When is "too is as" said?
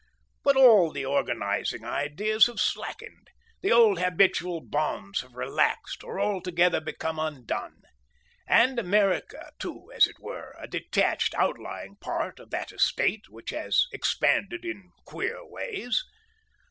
9.59-10.07